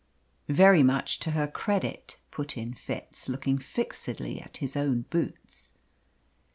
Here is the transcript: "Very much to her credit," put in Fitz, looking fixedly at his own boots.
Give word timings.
"Very 0.49 0.81
much 0.81 1.19
to 1.19 1.29
her 1.29 1.45
credit," 1.47 2.17
put 2.31 2.57
in 2.57 2.73
Fitz, 2.73 3.29
looking 3.29 3.59
fixedly 3.59 4.41
at 4.41 4.57
his 4.57 4.75
own 4.75 5.01
boots. 5.11 5.73